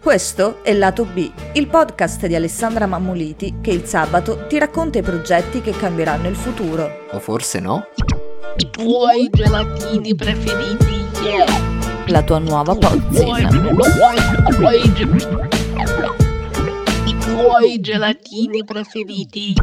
Questo 0.00 0.62
è 0.62 0.72
Lato 0.74 1.04
B, 1.04 1.30
il 1.54 1.66
podcast 1.66 2.26
di 2.26 2.34
Alessandra 2.36 2.86
Mammoliti 2.86 3.56
che 3.60 3.72
il 3.72 3.84
sabato 3.84 4.46
ti 4.46 4.56
racconta 4.56 4.98
i 4.98 5.02
progetti 5.02 5.60
che 5.60 5.72
cambieranno 5.72 6.28
il 6.28 6.36
futuro. 6.36 7.06
O 7.10 7.18
forse 7.18 7.58
no? 7.58 7.84
I 8.56 8.70
tuoi 8.70 9.28
gelatini 9.30 10.14
preferiti. 10.14 11.04
La 12.06 12.22
tua 12.22 12.38
nuova 12.38 12.74
pozzina. 12.76 13.48
I 17.04 17.18
tuoi 17.18 17.80
gelatini 17.80 18.64
preferiti. 18.64 19.54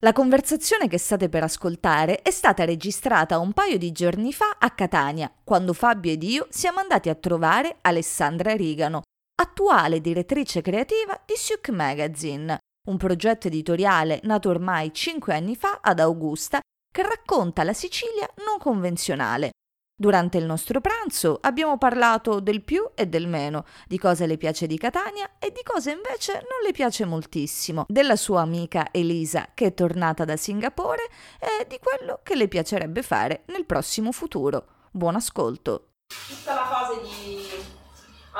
La 0.00 0.12
conversazione 0.12 0.86
che 0.86 0.98
state 0.98 1.28
per 1.28 1.44
ascoltare 1.44 2.20
è 2.22 2.30
stata 2.30 2.64
registrata 2.64 3.38
un 3.38 3.52
paio 3.52 3.78
di 3.78 3.90
giorni 3.90 4.32
fa 4.32 4.56
a 4.58 4.70
Catania, 4.70 5.30
quando 5.42 5.72
Fabio 5.72 6.12
ed 6.12 6.22
io 6.24 6.46
siamo 6.50 6.80
andati 6.80 7.08
a 7.08 7.14
trovare 7.14 7.76
Alessandra 7.82 8.54
Rigano, 8.54 9.02
attuale 9.34 10.00
direttrice 10.00 10.60
creativa 10.60 11.20
di 11.24 11.34
Siuk 11.36 11.70
Magazine, 11.70 12.58
un 12.88 12.96
progetto 12.96 13.46
editoriale 13.46 14.20
nato 14.24 14.48
ormai 14.48 14.92
cinque 14.92 15.34
anni 15.34 15.56
fa 15.56 15.80
ad 15.80 16.00
Augusta 16.00 16.60
che 16.92 17.02
racconta 17.02 17.62
la 17.62 17.72
Sicilia 17.72 18.28
non 18.46 18.58
convenzionale. 18.58 19.50
Durante 19.94 20.38
il 20.38 20.44
nostro 20.44 20.80
pranzo 20.80 21.38
abbiamo 21.42 21.78
parlato 21.78 22.40
del 22.40 22.62
più 22.62 22.90
e 22.94 23.06
del 23.06 23.28
meno, 23.28 23.64
di 23.86 23.98
cosa 23.98 24.26
le 24.26 24.36
piace 24.36 24.66
di 24.66 24.76
Catania 24.76 25.32
e 25.38 25.52
di 25.52 25.60
cosa 25.62 25.90
invece 25.90 26.32
non 26.32 26.62
le 26.64 26.72
piace 26.72 27.04
moltissimo, 27.04 27.84
della 27.88 28.16
sua 28.16 28.40
amica 28.40 28.88
Elisa 28.90 29.50
che 29.54 29.66
è 29.66 29.74
tornata 29.74 30.24
da 30.24 30.36
Singapore 30.36 31.08
e 31.38 31.66
di 31.66 31.78
quello 31.78 32.20
che 32.22 32.34
le 32.34 32.48
piacerebbe 32.48 33.02
fare 33.02 33.44
nel 33.46 33.64
prossimo 33.64 34.10
futuro. 34.12 34.66
Buon 34.90 35.14
ascolto! 35.14 35.92
tutta 36.28 36.54
la 36.54 36.66
fase 36.66 37.00
di 37.02 37.41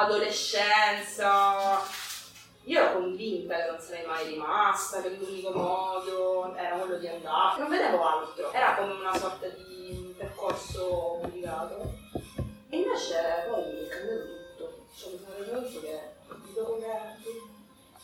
adolescenza. 0.02 1.80
Io 2.64 2.78
ero 2.78 2.92
convinta 2.92 3.56
che 3.56 3.70
non 3.70 3.80
sarei 3.80 4.06
mai 4.06 4.28
rimasta, 4.28 5.02
che 5.02 5.10
l'unico 5.10 5.50
modo 5.50 6.54
era 6.54 6.76
quello 6.76 6.96
di 6.96 7.08
andare. 7.08 7.60
Non 7.60 7.68
vedevo 7.68 8.04
altro, 8.04 8.52
era 8.52 8.74
come 8.76 8.92
una 8.92 9.16
sorta 9.16 9.48
di 9.48 10.14
percorso 10.16 11.16
obbligato. 11.24 11.92
E 12.68 12.76
invece 12.76 13.46
poi 13.48 13.62
è 13.62 13.88
cambiato 13.88 14.26
tutto. 14.56 14.86
Cioè 14.96 15.12
mi 15.12 15.18
sono 15.18 15.36
reso 15.38 15.52
conto 15.52 15.80
che 15.80 16.12
dove, 16.54 17.16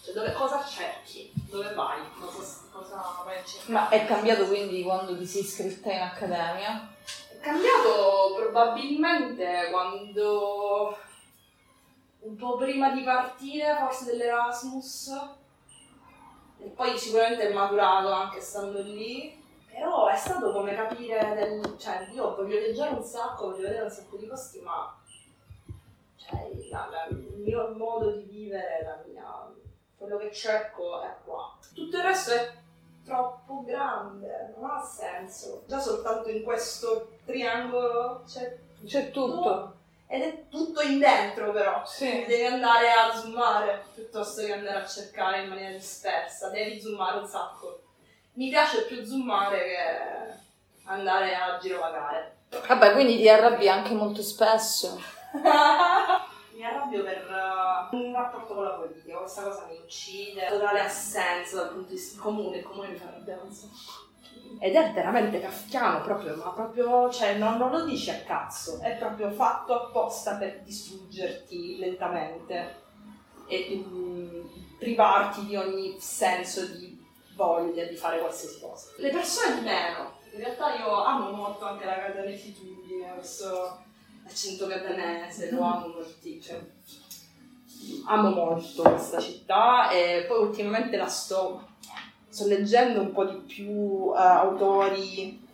cioè, 0.03 0.15
dove 0.15 0.33
cosa 0.33 0.65
cerchi? 0.65 1.33
Dove 1.49 1.73
vai? 1.75 2.01
Cosa, 2.19 2.63
cosa 2.73 3.23
vai 3.25 3.39
a 3.39 3.45
cercare? 3.45 3.73
Ma 3.73 3.89
è 3.91 4.07
cambiato 4.07 4.47
quindi 4.47 4.83
quando 4.83 5.17
ti 5.17 5.27
sei 5.27 5.43
iscritta 5.43 5.93
in 5.93 6.01
accademia? 6.01 6.93
È 7.31 7.41
cambiato 7.41 8.35
probabilmente 8.37 9.69
quando 9.71 10.97
un 12.29 12.37
po' 12.37 12.57
prima 12.57 12.91
di 12.93 13.03
partire, 13.03 13.77
forse 13.79 14.05
dell'Erasmus. 14.05 15.09
E 16.61 16.67
poi 16.69 16.99
sicuramente 16.99 17.49
è 17.49 17.53
maturato 17.53 18.11
anche 18.13 18.41
stando 18.41 18.83
lì. 18.83 19.37
Però 19.71 20.09
è 20.09 20.17
stato 20.17 20.53
come 20.53 20.75
capire 20.75 21.35
del. 21.35 21.77
cioè 21.79 22.09
io 22.13 22.35
voglio 22.35 22.59
viaggiare 22.59 22.95
un 22.95 23.03
sacco, 23.03 23.51
voglio 23.51 23.63
vedere 23.63 23.85
un 23.85 23.91
sacco 23.91 24.17
di 24.17 24.27
posti, 24.27 24.59
ma 24.61 24.93
cioè, 26.17 26.51
la- 26.71 26.89
la- 26.91 27.07
il 27.11 27.35
mio 27.37 27.69
modo 27.77 28.11
di 28.11 28.25
vivere, 28.25 29.05
mia, 29.07 29.49
quello 29.97 30.17
che 30.17 30.33
cerco 30.33 31.01
è 31.01 31.15
qua. 31.25 31.57
Tutto 31.73 31.97
il 31.97 32.03
resto 32.03 32.33
è 32.33 32.53
troppo 33.05 33.63
grande, 33.65 34.53
non 34.59 34.69
ha 34.69 34.81
senso. 34.83 35.63
Già 35.69 35.79
soltanto 35.79 36.29
in 36.29 36.43
questo 36.43 37.11
triangolo 37.25 38.23
c'è 38.27 38.59
C'è 38.85 39.11
tutto. 39.11 39.75
Ed 40.11 40.23
è 40.23 40.49
tutto 40.49 40.81
in 40.81 40.99
dentro 40.99 41.53
però. 41.53 41.85
Sì. 41.85 42.25
Devi 42.27 42.47
andare 42.47 42.91
a 42.91 43.15
zoomare 43.15 43.85
piuttosto 43.95 44.43
che 44.43 44.53
andare 44.53 44.81
a 44.81 44.87
cercare 44.87 45.43
in 45.43 45.49
maniera 45.51 45.73
dispersa, 45.73 46.49
devi 46.49 46.81
zoomare 46.81 47.19
un 47.19 47.27
sacco. 47.27 47.83
Mi 48.33 48.49
piace 48.49 48.87
più 48.87 49.05
zoomare 49.05 49.59
che 49.59 50.87
andare 50.87 51.35
a 51.35 51.59
girovagare. 51.61 52.37
Vabbè, 52.67 52.93
quindi 52.93 53.19
ti 53.19 53.29
arrabbi 53.29 53.69
anche 53.69 53.93
molto 53.93 54.23
spesso. 54.23 54.99
mi 56.55 56.65
arrabbio 56.65 57.05
per 57.05 57.27
uh, 57.29 57.95
un 57.95 58.13
rapporto 58.13 58.55
con 58.55 58.65
la 58.65 58.71
politica, 58.71 59.19
questa 59.19 59.43
cosa 59.43 59.67
mi 59.69 59.77
uccide, 59.77 60.47
totale 60.49 60.81
assenza 60.81 61.57
dal 61.57 61.69
punto 61.73 61.91
di 61.91 61.95
vista 61.95 62.21
comune, 62.21 62.57
il 62.57 62.65
comune 62.65 62.89
mi 62.89 62.97
fa 62.97 63.09
arrabbiare 63.09 63.43
un 63.43 63.53
sacco. 63.53 64.08
Ed 64.61 64.75
è 64.75 64.93
veramente 64.93 65.41
kafkiano 65.41 66.03
proprio, 66.03 66.37
ma 66.37 66.51
proprio, 66.51 67.11
cioè 67.11 67.37
non, 67.37 67.59
non 67.59 67.71
lo 67.71 67.85
dici 67.85 68.11
a 68.11 68.21
cazzo, 68.21 68.81
è 68.81 68.97
proprio 68.97 69.31
fatto 69.31 69.75
apposta 69.75 70.35
per 70.35 70.61
distruggerti 70.63 71.79
lentamente 71.79 72.87
e 73.47 73.85
mm, 73.87 74.41
privarti 74.79 75.47
di 75.47 75.57
ogni 75.57 75.97
senso 75.99 76.67
di 76.67 76.99
voglia 77.35 77.85
di 77.85 77.95
fare 77.95 78.19
qualsiasi 78.19 78.61
cosa. 78.61 78.89
Le 78.97 79.11
persone 79.11 79.61
di 79.61 79.61
meno, 79.61 80.19
in 80.33 80.41
realtà 80.41 80.77
io 80.77 81.05
amo 81.05 81.31
molto 81.31 81.65
anche 81.65 81.85
la 81.85 81.99
catanesitudine, 81.99 83.15
questo 83.15 83.85
accento 84.27 84.67
catanese, 84.67 85.51
lo 85.53 85.63
amo 85.63 85.89
moltissimo. 85.89 86.59
Amo 88.07 88.31
molto 88.31 88.83
questa 88.83 89.21
città 89.21 89.91
e 89.91 90.25
poi 90.27 90.41
ultimamente 90.41 90.97
la 90.97 91.07
sto, 91.07 91.69
sto 92.39 92.47
leggendo 92.47 93.01
un 93.01 93.13
po' 93.13 93.25
di 93.25 93.39
più 93.39 94.13
eh, 94.15 94.21
autori 94.21 95.45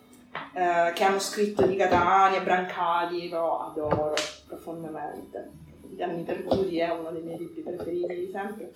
eh, 0.53 0.93
che 0.93 1.03
hanno 1.03 1.19
scritto 1.19 1.67
di 1.67 1.77
Catania, 1.77 2.43
Brancali, 2.43 3.31
lo 3.31 3.61
adoro 3.61 4.15
profondamente. 4.47 5.51
Gli 5.89 6.03
anni 6.03 6.25
perduti 6.25 6.79
è 6.79 6.91
uno 6.91 7.11
dei 7.11 7.23
miei 7.23 7.39
libri 7.39 7.63
preferiti 7.63 8.15
di 8.15 8.31
sempre, 8.31 8.71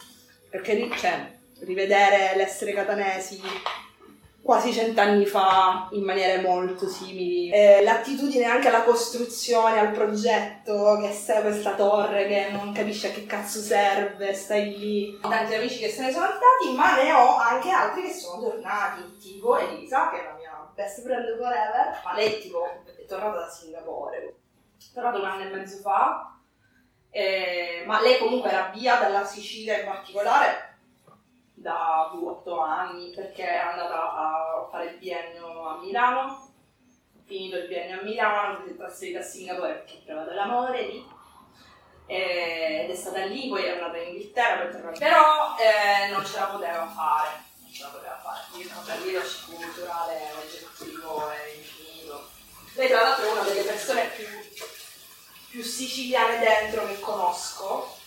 perché 0.48 0.74
lì 0.74 0.88
c'è 0.88 1.36
rivedere 1.60 2.34
l'essere 2.36 2.72
catanesi 2.72 3.40
quasi 4.42 4.72
cent'anni 4.72 5.26
fa 5.26 5.88
in 5.92 6.04
maniere 6.04 6.40
molto 6.40 6.88
simili. 6.88 7.50
Eh, 7.50 7.82
l'attitudine 7.82 8.44
anche 8.44 8.68
alla 8.68 8.82
costruzione, 8.82 9.78
al 9.78 9.90
progetto, 9.90 10.98
che 11.00 11.12
sei 11.12 11.42
questa 11.42 11.74
torre 11.74 12.26
che 12.26 12.48
non 12.50 12.72
capisce 12.72 13.08
a 13.08 13.10
che 13.10 13.26
cazzo 13.26 13.60
serve, 13.60 14.32
stai 14.34 14.78
lì. 14.78 15.18
Ho 15.20 15.28
tanti 15.28 15.54
amici 15.54 15.78
che 15.78 15.90
se 15.90 16.02
ne 16.02 16.12
sono 16.12 16.24
andati, 16.24 16.74
ma 16.74 16.96
ne 16.96 17.12
ho 17.12 17.36
anche 17.36 17.70
altri 17.70 18.02
che 18.02 18.12
sono 18.12 18.42
tornati, 18.42 19.16
tipo 19.18 19.58
Elisa, 19.58 20.10
che 20.10 20.20
è 20.20 20.24
la 20.24 20.34
mia 20.34 20.70
best 20.74 21.02
friend 21.02 21.36
forever, 21.36 22.00
ma 22.04 22.14
lei 22.14 22.40
tipo 22.40 22.64
è 22.64 23.04
tornata 23.04 23.38
da 23.38 23.48
Singapore, 23.48 24.16
è 24.16 24.94
tornata 24.94 25.18
un 25.18 25.24
anno 25.24 25.42
e 25.42 25.54
mezzo 25.56 25.78
fa, 25.78 26.38
eh, 27.10 27.82
ma 27.86 28.00
lei 28.00 28.18
comunque 28.18 28.50
era 28.50 28.70
via 28.72 28.96
dalla 28.96 29.24
Sicilia 29.24 29.78
in 29.78 29.86
particolare 29.86 30.67
da 31.68 32.10
otto 32.14 32.60
anni 32.60 33.12
perché 33.14 33.46
è 33.46 33.56
andata 33.56 34.14
a 34.14 34.68
fare 34.70 34.86
il 34.86 34.96
biennio 34.96 35.68
a 35.68 35.78
Milano, 35.78 36.50
finito 37.26 37.56
il 37.56 37.68
biennio 37.68 38.00
a 38.00 38.02
Milano, 38.02 38.62
si 38.64 38.72
è 38.72 38.76
trasferita 38.76 39.18
a 39.18 39.22
Singapore 39.22 39.74
perché 39.74 39.98
ha 39.98 40.06
trovato 40.06 40.32
l'amore 40.32 40.82
lì 40.82 41.16
ed 42.06 42.90
è 42.90 42.94
stata 42.94 43.26
lì, 43.26 43.48
poi 43.48 43.64
è 43.64 43.72
andata 43.72 43.98
in 43.98 44.14
Inghilterra 44.14 44.64
per. 44.64 44.96
Però 44.98 45.56
eh, 45.58 46.10
non 46.10 46.24
ce 46.24 46.38
la 46.38 46.46
poteva 46.46 46.86
fare, 46.86 47.28
non 47.60 47.70
ce 47.70 47.82
la 47.82 47.88
poteva 47.90 48.18
fare, 48.22 48.40
quindi 48.50 48.72
vabbè, 48.74 48.94
il 48.94 49.02
leadership 49.04 49.54
culturale 49.54 50.16
è 50.16 50.32
oggettivo 50.36 51.30
è 51.30 51.52
infinito. 51.54 52.28
Lei 52.76 52.88
tra 52.88 53.02
l'altro 53.02 53.26
è 53.26 53.32
una 53.32 53.42
delle 53.42 53.62
persone 53.62 54.06
più, 54.16 54.26
più 55.50 55.62
siciliane 55.62 56.38
dentro 56.38 56.86
che 56.86 56.98
conosco, 56.98 57.97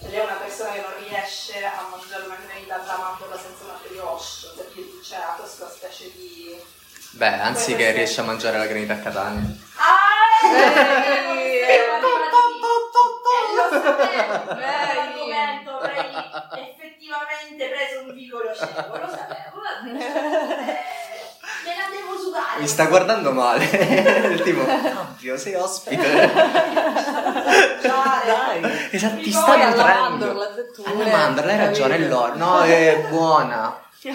cioè 0.00 0.10
lei 0.10 0.20
è 0.20 0.24
una 0.24 0.34
persona 0.34 0.72
che 0.72 0.80
non 0.80 0.94
riesce 1.08 1.64
a 1.64 1.86
mangiare 1.90 2.24
una 2.24 2.38
granita 2.44 2.74
alla 2.74 2.96
mandorla 2.96 3.36
senza 3.36 3.64
una 3.64 3.78
brioche, 3.86 4.52
perché 4.56 4.82
c'è 5.02 5.18
questa 5.36 5.68
specie 5.68 6.12
di... 6.12 6.60
Beh, 7.12 7.40
anzi 7.40 7.74
che 7.74 7.90
riesci 7.92 8.20
a 8.20 8.24
mangiare 8.24 8.58
la 8.58 8.66
granita 8.66 8.94
a 8.94 8.98
Catania. 8.98 9.56
Ah! 9.76 10.18
Eh, 10.40 11.74
eh. 11.74 11.88
lo 13.54 13.82
sapevo, 13.82 14.60
l'argomento 14.60 15.78
avrei 15.78 16.14
effettivamente 16.62 17.68
preso 17.68 18.00
un 18.04 18.14
vicolo 18.14 18.54
cieco, 18.54 18.96
lo 18.96 19.08
sapevo. 19.08 19.60
Me 21.64 21.74
la 21.74 21.88
devo 21.90 22.16
sudare. 22.18 22.60
Mi 22.60 22.68
sta 22.68 22.86
guardando 22.86 23.32
male. 23.32 23.64
Il 23.64 24.42
tipo, 24.46 24.64
cambio, 24.64 25.36
sei 25.36 25.54
ospite. 25.54 26.06
Dai. 27.80 28.88
Esatto, 28.90 29.16
ti 29.16 29.22
Mi 29.26 29.30
sta 29.32 29.42
poi 29.44 29.62
alla 29.62 29.74
nutrendo. 29.74 30.42
ha 30.42 30.46
detto 30.48 30.82
Alla 30.84 31.06
mandorla, 31.16 31.52
hai 31.52 31.58
ragione, 31.58 31.94
è 31.96 31.98
l'oro. 31.98 32.34
No, 32.36 32.60
è 32.62 33.06
buona. 33.08 33.80
la 34.02 34.12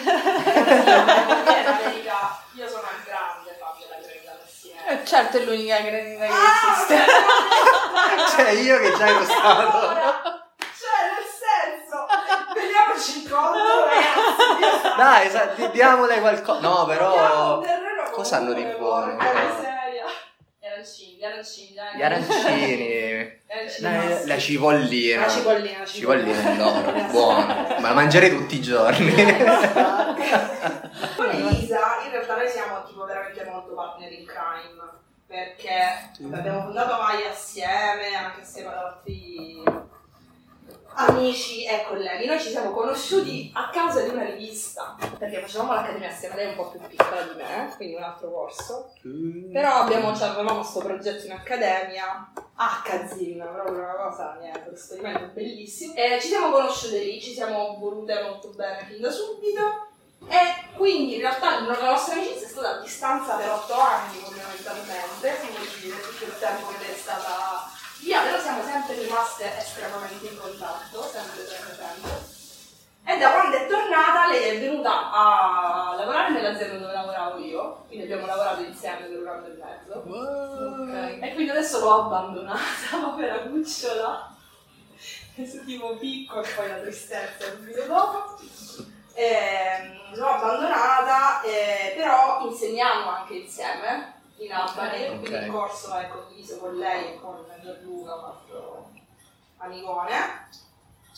verità, 1.84 2.40
io 2.54 2.68
sono 2.68 2.82
un 2.82 3.04
grande 3.06 3.58
fan 3.60 3.74
della 3.80 3.98
granita 4.02 4.32
messinese. 4.44 4.88
Eh, 5.02 5.06
certo, 5.06 5.38
è 5.38 5.44
l'unica 5.44 5.80
granita 5.80 6.26
che 6.26 6.32
Ah, 6.32 6.72
esiste. 6.72 7.06
Cioè, 8.36 8.50
io 8.52 8.80
che 8.80 8.94
già 8.98 9.08
ero 9.08 9.24
stato. 9.24 9.78
Allora, 9.78 10.46
cioè, 10.80 11.00
nel 11.14 11.28
senso, 11.30 12.06
vediamoci 12.54 13.24
in 13.24 13.30
conto, 13.30 13.86
ragazzi. 13.86 14.96
Dai, 14.98 15.30
sa- 15.30 15.46
di- 15.56 15.70
diamole 15.72 16.20
qualcosa. 16.20 16.60
No, 16.60 16.86
però. 16.86 17.62
cosa 18.12 18.38
hanno 18.38 18.54
di 18.54 18.64
buono? 18.78 19.18
Gli 21.24 21.26
arancini, 21.26 21.74
dai. 21.74 21.96
Gli 21.98 22.04
arancini. 22.04 23.42
La, 23.80 24.26
la 24.26 24.38
cipollina. 24.40 25.22
La 25.22 25.30
cipollina, 25.30 25.78
la 25.80 25.86
Cipollina 25.86 26.34
cipollina. 26.34 26.82
d'oro, 26.82 26.92
buono. 27.12 27.46
Ma 27.46 27.80
la 27.80 27.94
mangerei 27.94 28.32
tutti 28.32 28.56
i 28.56 28.62
giorni. 28.62 29.14
Con 31.16 31.30
Elisa, 31.30 32.02
in 32.04 32.12
realtà 32.12 32.36
noi 32.36 32.50
siamo 32.50 32.84
tipo 32.84 33.06
veramente 33.06 33.44
molto 33.46 33.74
partner 33.74 34.12
in 34.12 34.26
crime. 34.26 35.02
Perché 35.28 36.10
abbiamo 36.36 36.64
fondato 36.64 36.98
Vai 36.98 37.26
assieme, 37.28 38.16
anche 38.16 38.42
assieme 38.42 38.70
ad 38.70 38.76
altri 38.76 39.64
amici 40.96 41.66
e 41.66 41.86
colleghi. 41.88 42.26
Noi 42.26 42.40
ci 42.40 42.50
siamo 42.50 42.72
conosciuti 42.72 43.52
a 43.54 43.70
causa 43.70 44.02
di 44.02 44.10
una 44.10 44.24
rivista, 44.24 44.96
perché 45.18 45.42
facevamo 45.42 45.74
l'accademia 45.74 46.10
assieme, 46.10 46.36
lei 46.36 46.46
è 46.46 46.50
un 46.50 46.56
po' 46.56 46.70
più 46.70 46.80
piccola 46.88 47.22
di 47.22 47.36
me, 47.36 47.74
quindi 47.76 47.96
un 47.96 48.04
altro 48.04 48.32
corso. 48.32 48.94
Però 49.52 49.74
abbiamo, 49.74 50.16
cioè, 50.16 50.30
avevamo 50.30 50.60
questo 50.60 50.80
progetto 50.80 51.26
in 51.26 51.32
accademia, 51.32 52.32
a 52.56 52.82
Kazin, 52.84 53.38
proprio 53.38 53.80
una 53.80 53.96
cosa, 53.96 54.38
niente, 54.40 54.70
un 54.70 54.76
esperimento 54.76 55.32
bellissimo. 55.34 55.94
E 55.96 56.20
ci 56.22 56.28
siamo 56.28 56.52
conosciute 56.52 57.00
lì, 57.00 57.22
ci 57.22 57.34
siamo 57.34 57.78
volute 57.80 58.22
molto 58.24 58.50
bene 58.50 58.86
fin 58.88 59.02
da 59.02 59.12
subito. 59.12 59.88
E 60.28 60.72
quindi 60.78 61.16
in 61.16 61.20
realtà 61.20 61.60
la 61.62 61.78
nostra 61.82 62.14
amicizia 62.16 62.48
è 62.48 62.50
stata 62.50 62.78
a 62.78 62.80
distanza 62.80 63.36
per 63.36 63.50
otto 63.50 63.74
anni 63.74 64.20
fondamentalmente, 64.20 65.38
quindi 65.40 66.02
tutto 66.02 66.24
il 66.24 66.40
tempo 66.40 66.68
che 66.68 66.94
è 66.94 66.96
stata 66.96 67.73
via, 68.04 68.22
però 68.22 68.40
siamo 68.40 68.64
sempre 68.64 68.96
rimaste 68.96 69.58
estremamente 69.58 70.28
in 70.28 70.38
contatto, 70.38 71.02
sempre 71.04 71.46
sempre 71.46 71.76
sempre. 71.76 72.42
E 73.06 73.18
da 73.18 73.32
quando 73.32 73.58
è 73.58 73.68
tornata 73.68 74.28
lei 74.28 74.44
è 74.44 74.60
venuta 74.60 75.12
a 75.12 75.96
lavorare 75.98 76.32
nell'azienda 76.32 76.78
dove 76.78 76.94
lavoravo 76.94 77.38
io, 77.40 77.84
quindi 77.88 78.06
abbiamo 78.06 78.26
lavorato 78.26 78.62
insieme 78.62 79.08
per 79.08 79.20
un 79.20 79.28
anno 79.28 79.46
e 79.46 79.58
mezzo. 79.62 79.94
Ok. 80.06 81.18
E 81.22 81.34
quindi 81.34 81.52
adesso 81.52 81.80
l'ho 81.80 82.04
abbandonata, 82.04 82.98
povera 83.04 83.40
cucciola. 83.40 84.32
Questo 85.36 85.64
tipo 85.66 85.98
picco 85.98 86.44
e 86.44 86.50
poi 86.56 86.68
la 86.70 86.78
tristezza 86.78 87.46
subito 87.52 87.84
dopo. 87.88 88.40
Ehm, 89.16 90.16
l'ho 90.16 90.28
abbandonata, 90.28 91.42
eh, 91.42 91.94
però 91.98 92.46
insegniamo 92.48 93.10
anche 93.10 93.34
insieme 93.34 94.13
in 94.46 94.52
Albany, 94.54 95.08
Ok. 95.10 95.20
quindi 95.20 95.46
il 95.46 95.52
corso 95.52 95.94
è 95.96 96.08
condiviso 96.08 96.58
con 96.58 96.76
lei 96.78 97.14
e 97.14 97.20
con 97.20 97.46
Gianluca, 97.62 98.14
un 98.16 98.24
altro 98.26 98.92
amicone. 99.58 100.50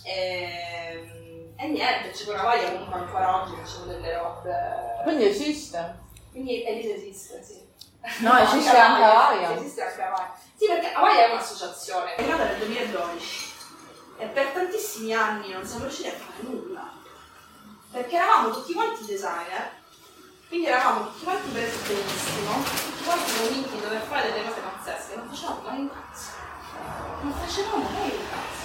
Ehm, 0.04 1.24
E, 1.58 1.68
niente, 1.70 2.14
ci 2.14 2.26
provai 2.26 2.66
comunque 2.66 3.00
ancora 3.00 3.42
oggi 3.42 3.56
facciamo 3.56 3.86
delle 3.86 4.14
robe. 4.18 5.00
Quindi 5.04 5.26
esiste? 5.28 6.00
Quindi 6.32 6.66
Elisa 6.66 6.96
esiste, 6.96 7.42
sì. 7.42 7.66
No, 8.24 8.36
esiste 8.44 8.76
anche 8.76 9.02
Havaia. 9.04 9.56
Esiste 9.56 9.82
anche 9.84 10.02
Havaia. 10.02 10.34
Sì, 10.54 10.68
perché 10.68 10.92
Havaia 10.92 11.28
è 11.28 11.32
un'associazione, 11.32 12.16
è 12.16 12.26
nata 12.26 12.44
nel 12.44 12.58
2012 12.58 13.54
e 14.18 14.26
per 14.28 14.48
tantissimi 14.48 15.14
anni 15.14 15.52
non 15.52 15.66
siamo 15.66 15.86
riusciti 15.86 16.10
a 16.10 16.12
fare 16.12 16.42
nulla. 16.42 16.92
Perché 17.92 18.16
eravamo 18.18 18.52
tutti 18.52 18.74
quanti 18.74 19.06
designer, 19.06 19.72
quindi 20.50 20.68
eravamo 20.68 21.06
tutti 21.08 21.24
quanti 21.24 21.50
presi 21.52 21.78
benissimo, 21.88 22.52
convinti 23.38 23.70
di 23.70 23.82
dover 23.82 24.02
fare 24.02 24.32
delle 24.32 24.48
cose 24.48 24.62
pazzesche, 24.62 25.16
non 25.16 25.28
facevamo 25.28 25.62
mai 25.62 25.80
un 25.80 25.90
cazzo. 25.90 26.32
Non 27.22 27.34
facevamo 27.34 27.90
mai 27.90 28.10
un 28.10 28.30
cazzo. 28.30 28.64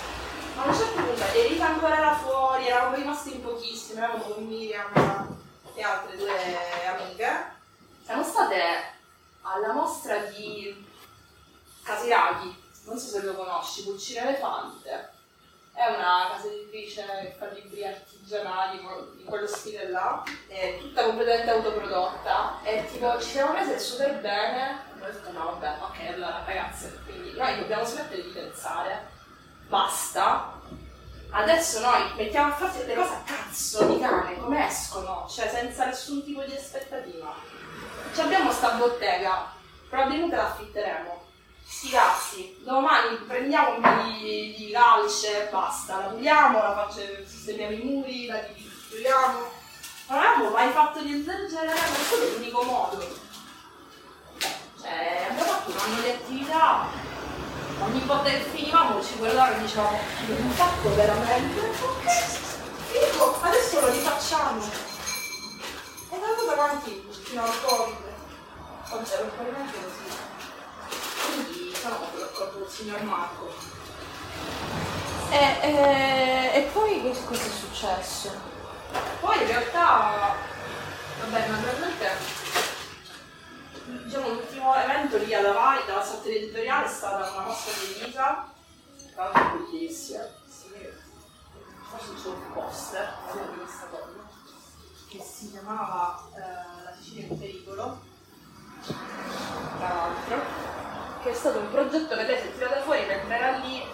Ma 0.55 0.62
a 0.62 0.67
un 0.67 0.75
certo 0.75 1.02
punto 1.02 1.25
Elisa 1.32 1.67
ancora 1.67 1.96
era 1.96 2.14
fuori, 2.17 2.67
eravamo 2.67 2.96
rimasti 2.96 3.34
in 3.34 3.43
pochissimi, 3.43 3.99
eravamo 3.99 4.22
con 4.25 4.44
Miriam 4.44 5.38
e 5.75 5.82
altre 5.82 6.17
due 6.17 6.87
amiche. 6.87 7.58
Siamo 8.05 8.22
state 8.22 8.58
alla 9.43 9.72
mostra 9.72 10.17
di 10.19 10.87
Casiraghi, 11.82 12.62
non 12.84 12.99
so 12.99 13.08
se 13.08 13.23
lo 13.23 13.34
conosci, 13.34 13.84
Pulcine 13.84 14.20
Elefante. 14.20 15.19
È 15.72 15.87
una 15.87 16.28
casa 16.31 16.49
editrice 16.49 17.05
che 17.22 17.34
fa 17.38 17.46
libri 17.49 17.87
artigianali 17.87 18.81
in 18.81 19.25
quello 19.25 19.46
stile 19.46 19.88
là, 19.88 20.22
è 20.46 20.76
tutta 20.78 21.05
completamente 21.05 21.50
autoprodotta 21.50 22.58
e 22.62 22.87
tipo 22.90 23.19
ci 23.20 23.31
siamo 23.31 23.52
prese 23.52 23.78
super 23.78 24.20
bene. 24.20 24.82
E 24.99 25.02
ho 25.02 25.11
detto 25.11 25.32
no 25.32 25.58
vabbè, 25.58 25.76
ok 25.81 26.14
allora 26.14 26.43
ragazze, 26.44 27.00
quindi 27.06 27.32
noi 27.37 27.61
dobbiamo 27.61 27.84
smettere 27.84 28.22
di 28.22 28.28
pensare, 28.28 29.08
basta. 29.69 30.58
Adesso 31.32 31.81
noi 31.81 32.12
mettiamo 32.16 32.52
a 32.52 32.56
fare 32.56 32.84
le 32.84 32.94
cose 32.94 33.14
a 33.14 33.23
cazzo 33.25 33.84
di 33.84 34.00
cane, 34.00 34.37
come 34.37 34.66
escono, 34.66 35.26
cioè 35.31 35.49
senza 35.49 35.87
nessun 35.87 36.25
tipo 36.25 36.43
di 36.43 36.55
aspettativa. 36.55 37.32
Ci 38.12 38.20
abbiamo 38.20 38.50
sta 38.50 38.70
bottega, 38.73 39.52
probabilmente 39.88 40.34
la 40.34 40.46
affitteremo. 40.46 41.28
Sti 41.72 41.90
cazzi, 41.90 42.56
domani 42.64 43.17
prendiamo 43.28 43.76
un 43.76 43.81
po' 43.81 44.02
di, 44.02 44.55
di 44.58 44.70
calce 44.72 45.46
e 45.46 45.50
basta, 45.50 45.99
la 45.99 46.06
puliamo, 46.06 46.61
la 46.61 46.75
facciamo, 46.75 47.25
sistemiamo 47.25 47.72
i 47.72 47.78
muri, 47.78 48.26
la 48.26 48.40
chiudiamo. 48.88 49.38
Non 50.08 50.19
abbiamo 50.19 50.50
mai 50.50 50.72
fatto 50.72 51.00
niente 51.00 51.32
del 51.32 51.49
genere, 51.49 51.78
questo 51.78 52.17
è 52.17 52.31
l'unico 52.32 52.62
modo. 52.64 52.99
Cioè, 54.81 55.28
abbiamo 55.31 55.49
fatto 55.49 55.70
un 55.70 55.76
anno 55.78 56.00
di 56.02 56.08
attività, 56.11 56.87
ogni 57.78 58.00
volta 58.00 58.28
che 58.31 58.40
finivamo 58.40 59.02
ci 59.02 59.16
guardavamo 59.19 59.56
e 59.56 59.61
dicevamo, 59.61 59.99
abbiamo 60.23 60.50
fatto 60.50 60.94
veramente? 60.96 61.61
Ok, 61.61 62.11
figo, 62.90 63.38
adesso 63.43 63.81
lo 63.81 63.90
rifacciamo. 63.90 64.61
E 66.11 66.19
da 66.19 66.26
andata 66.26 66.52
avanti 66.52 67.08
fino 67.23 67.44
al 67.44 67.61
Covid. 67.62 67.96
Oggi 68.90 69.12
ero 69.12 69.25
probabilmente 69.26 69.78
così. 69.81 70.38
Con 71.82 72.62
il 72.62 72.69
signor 72.69 73.03
Marco. 73.05 73.50
E, 75.31 75.59
e- 75.62 76.50
e 76.55 76.71
poi 76.75 77.00
che 77.00 77.25
cosa 77.25 77.43
è 77.43 77.49
successo? 77.49 78.31
Poi 79.21 79.41
in 79.41 79.47
realtà, 79.47 80.37
vabbè, 81.21 81.49
naturalmente, 81.49 82.11
diciamo 84.05 84.29
l'ultimo 84.29 84.75
evento 84.75 85.17
lì 85.17 85.32
alla 85.32 85.53
Vai, 85.53 85.87
dalla 85.87 86.05
sorte 86.05 86.37
editoriale, 86.37 86.85
è 86.85 86.88
stata 86.91 87.31
una 87.31 87.44
mostra 87.47 87.73
di 87.73 88.00
Elisa, 88.00 88.53
tra 89.15 89.31
l'altro 89.31 89.67
bellissima, 89.71 90.25
sì, 90.47 90.69
forse 91.88 92.23
c'è 92.23 92.29
un 92.29 92.53
poster 92.53 93.15
di 93.33 93.59
questa 93.59 93.87
cosa, 93.87 94.29
che 95.09 95.23
si 95.23 95.50
chiamava 95.50 96.29
eh, 96.35 96.83
La 96.85 96.94
Sicilia 96.94 97.26
in 97.26 97.38
pericolo, 97.38 98.00
tra 98.85 99.88
l'altro, 99.94 100.69
che 101.22 101.31
è 101.31 101.34
stato 101.34 101.58
un 101.58 101.70
progetto 101.70 102.17
che 102.17 102.22
lei 102.22 102.40
si 102.40 102.49
è 102.49 102.55
tirata 102.55 102.81
fuori 102.82 103.05
mentre 103.06 103.34
era 103.34 103.56
lì, 103.58 103.84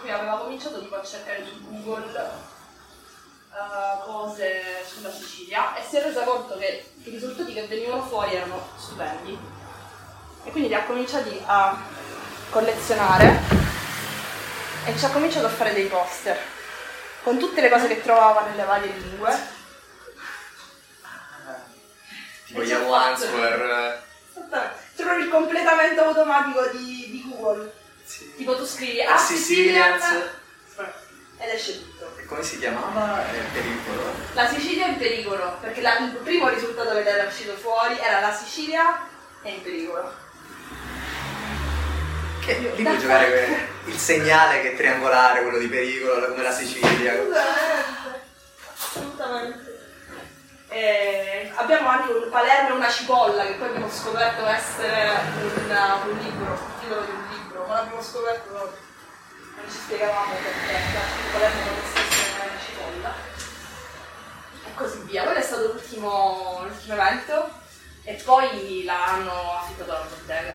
qui 0.00 0.10
aveva 0.10 0.38
cominciato 0.38 0.80
tipo 0.80 0.96
a 0.96 1.02
cercare 1.02 1.44
su 1.44 1.82
Google 1.82 2.12
eh, 3.54 4.04
cose 4.04 4.84
sulla 4.86 5.10
Sicilia 5.10 5.74
e 5.76 5.82
si 5.82 5.96
è 5.96 6.02
resa 6.02 6.24
conto 6.24 6.58
che 6.58 6.92
i 7.02 7.10
risultati 7.10 7.52
che 7.52 7.66
venivano 7.66 8.02
fuori 8.02 8.34
erano 8.34 8.68
stupendi. 8.76 9.38
E 10.44 10.50
quindi 10.50 10.68
li 10.68 10.74
ha 10.74 10.84
cominciati 10.84 11.42
a 11.46 11.76
collezionare 12.50 13.40
e 14.84 14.96
ci 14.96 15.04
ha 15.04 15.10
cominciato 15.10 15.46
a 15.46 15.50
fare 15.50 15.72
dei 15.72 15.86
poster 15.86 16.38
con 17.22 17.38
tutte 17.38 17.62
le 17.62 17.70
cose 17.70 17.88
che 17.88 18.02
trovava 18.02 18.42
nelle 18.42 18.64
varie 18.64 18.92
lingue. 18.92 19.52
Tipo 22.46 22.62
gli 22.62 22.66
ci 22.66 22.74
c'è 24.34 25.02
proprio 25.02 25.24
il 25.24 25.30
completamento 25.30 26.02
automatico 26.02 26.66
di, 26.72 27.08
di 27.10 27.24
Google 27.28 27.72
Sì. 28.04 28.34
tipo 28.36 28.56
tu 28.56 28.64
scrivi 28.66 29.00
ah 29.02 29.16
Sicilians. 29.16 30.02
Sicilian 30.02 30.30
ed 31.38 31.50
esce 31.50 31.72
tutto 31.82 32.12
E 32.16 32.24
come 32.26 32.42
si 32.42 32.58
chiamava? 32.58 33.22
Eh, 33.30 33.38
pericolo. 33.52 34.12
La 34.34 34.48
Sicilia 34.48 34.86
è 34.86 34.88
in 34.90 34.96
pericolo, 34.98 35.58
perché 35.60 35.80
la- 35.82 35.98
il 35.98 36.10
primo 36.22 36.48
risultato 36.48 36.90
che 36.90 37.04
era 37.08 37.26
uscito 37.28 37.54
fuori 37.56 37.98
era 37.98 38.20
la 38.20 38.32
Sicilia 38.32 39.06
è 39.42 39.48
in 39.48 39.60
pericolo. 39.62 40.12
Che 42.44 42.72
lì 42.76 42.82
puoi 42.82 42.98
giocare 42.98 43.46
con 43.82 43.92
il 43.92 43.98
segnale 43.98 44.60
che 44.62 44.72
è 44.72 44.76
triangolare, 44.76 45.42
quello 45.42 45.58
di 45.58 45.66
pericolo, 45.66 46.28
come 46.28 46.42
la 46.42 46.52
Sicilia. 46.52 47.12
Assolutamente. 47.12 48.22
Assolutamente. 48.74 49.73
Eh, 50.76 51.52
abbiamo 51.54 51.88
anche 51.88 52.10
un 52.10 52.28
Palermo 52.30 52.70
e 52.70 52.72
una 52.72 52.90
cipolla, 52.90 53.46
che 53.46 53.52
poi 53.52 53.68
abbiamo 53.68 53.88
scoperto 53.88 54.44
essere 54.44 55.08
un, 55.40 56.10
un 56.10 56.18
libro, 56.18 56.52
il 56.54 56.80
titolo 56.80 57.02
di 57.02 57.10
un 57.12 57.24
libro, 57.30 57.64
ma 57.66 57.74
l'abbiamo 57.74 58.02
scoperto. 58.02 58.76
Non 59.54 59.70
ci 59.70 59.76
spiegavamo 59.76 60.32
perché, 60.32 60.74
il 60.74 61.32
Palermo 61.32 61.60
non 61.64 61.80
stesse 61.92 62.32
una 62.34 62.58
cipolla. 62.66 63.14
E 64.66 64.74
così 64.74 64.98
via. 65.04 65.22
Quello 65.22 65.38
è 65.38 65.42
stato 65.42 65.66
l'ultimo, 65.68 66.62
l'ultimo 66.64 66.94
evento. 66.94 67.50
E 68.02 68.14
poi 68.24 68.82
l'hanno 68.82 69.58
affittato 69.60 69.92
alla 69.92 70.04
bottega. 70.06 70.52